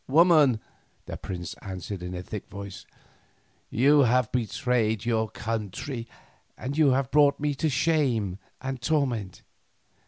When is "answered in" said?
1.61-2.15